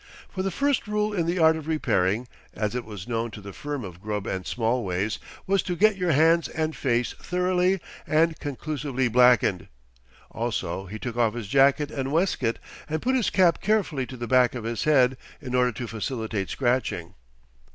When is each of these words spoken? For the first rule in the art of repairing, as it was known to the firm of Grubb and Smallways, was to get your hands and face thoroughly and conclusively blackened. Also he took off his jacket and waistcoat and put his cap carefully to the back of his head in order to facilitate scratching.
For 0.29 0.41
the 0.41 0.49
first 0.49 0.87
rule 0.87 1.13
in 1.13 1.27
the 1.27 1.37
art 1.37 1.55
of 1.55 1.67
repairing, 1.67 2.27
as 2.55 2.73
it 2.73 2.85
was 2.85 3.07
known 3.07 3.29
to 3.29 3.39
the 3.39 3.53
firm 3.53 3.83
of 3.85 4.01
Grubb 4.01 4.25
and 4.25 4.47
Smallways, 4.47 5.19
was 5.45 5.61
to 5.61 5.75
get 5.75 5.95
your 5.95 6.11
hands 6.11 6.47
and 6.47 6.75
face 6.75 7.13
thoroughly 7.21 7.79
and 8.07 8.39
conclusively 8.39 9.07
blackened. 9.09 9.67
Also 10.31 10.87
he 10.87 10.97
took 10.97 11.17
off 11.17 11.35
his 11.35 11.47
jacket 11.47 11.91
and 11.91 12.11
waistcoat 12.11 12.57
and 12.89 12.99
put 13.03 13.13
his 13.13 13.29
cap 13.29 13.61
carefully 13.61 14.07
to 14.07 14.17
the 14.17 14.25
back 14.25 14.55
of 14.55 14.63
his 14.63 14.85
head 14.85 15.17
in 15.39 15.53
order 15.53 15.71
to 15.73 15.85
facilitate 15.85 16.49
scratching. 16.49 17.13